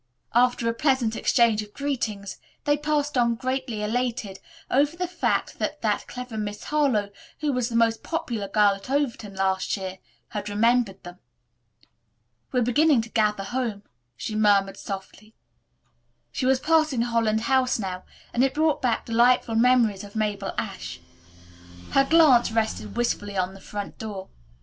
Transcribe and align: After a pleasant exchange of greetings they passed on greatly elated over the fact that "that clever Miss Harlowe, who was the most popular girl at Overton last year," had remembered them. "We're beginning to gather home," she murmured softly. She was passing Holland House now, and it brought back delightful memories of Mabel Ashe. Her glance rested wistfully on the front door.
After 0.33 0.67
a 0.67 0.73
pleasant 0.73 1.15
exchange 1.15 1.61
of 1.61 1.75
greetings 1.75 2.39
they 2.63 2.75
passed 2.75 3.19
on 3.19 3.35
greatly 3.35 3.83
elated 3.83 4.39
over 4.71 4.97
the 4.97 5.07
fact 5.07 5.59
that 5.59 5.83
"that 5.83 6.07
clever 6.07 6.39
Miss 6.39 6.63
Harlowe, 6.63 7.11
who 7.41 7.53
was 7.53 7.69
the 7.69 7.75
most 7.75 8.01
popular 8.01 8.47
girl 8.47 8.73
at 8.73 8.89
Overton 8.89 9.35
last 9.35 9.77
year," 9.77 9.99
had 10.29 10.49
remembered 10.49 11.03
them. 11.03 11.19
"We're 12.51 12.63
beginning 12.63 13.03
to 13.03 13.09
gather 13.09 13.43
home," 13.43 13.83
she 14.17 14.33
murmured 14.33 14.77
softly. 14.77 15.35
She 16.31 16.47
was 16.47 16.59
passing 16.59 17.03
Holland 17.03 17.41
House 17.41 17.77
now, 17.77 18.01
and 18.33 18.43
it 18.43 18.55
brought 18.55 18.81
back 18.81 19.05
delightful 19.05 19.53
memories 19.53 20.03
of 20.03 20.15
Mabel 20.15 20.51
Ashe. 20.57 20.99
Her 21.91 22.05
glance 22.05 22.51
rested 22.51 22.97
wistfully 22.97 23.37
on 23.37 23.53
the 23.53 23.61
front 23.61 23.99
door. 23.99 24.29